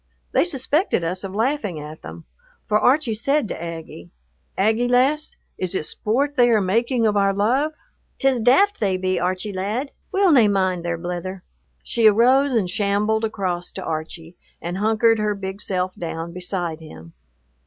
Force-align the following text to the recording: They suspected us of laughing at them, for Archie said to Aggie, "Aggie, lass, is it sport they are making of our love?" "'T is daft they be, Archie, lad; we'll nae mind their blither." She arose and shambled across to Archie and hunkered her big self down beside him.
They 0.31 0.45
suspected 0.45 1.03
us 1.03 1.23
of 1.23 1.35
laughing 1.35 1.79
at 1.79 2.01
them, 2.01 2.25
for 2.65 2.79
Archie 2.79 3.13
said 3.13 3.47
to 3.49 3.63
Aggie, 3.63 4.09
"Aggie, 4.57 4.87
lass, 4.87 5.35
is 5.59 5.75
it 5.75 5.85
sport 5.85 6.35
they 6.35 6.49
are 6.49 6.59
making 6.59 7.05
of 7.05 7.15
our 7.15 7.31
love?" 7.35 7.73
"'T 8.17 8.27
is 8.27 8.39
daft 8.39 8.79
they 8.79 8.97
be, 8.97 9.19
Archie, 9.19 9.53
lad; 9.53 9.91
we'll 10.11 10.31
nae 10.31 10.47
mind 10.47 10.83
their 10.83 10.97
blither." 10.97 11.43
She 11.83 12.07
arose 12.07 12.53
and 12.53 12.67
shambled 12.67 13.23
across 13.23 13.71
to 13.73 13.83
Archie 13.83 14.35
and 14.59 14.79
hunkered 14.79 15.19
her 15.19 15.35
big 15.35 15.61
self 15.61 15.93
down 15.93 16.33
beside 16.33 16.79
him. 16.79 17.13